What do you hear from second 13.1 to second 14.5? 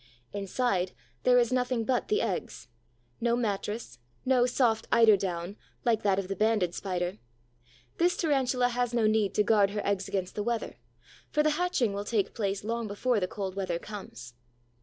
the cold weather comes.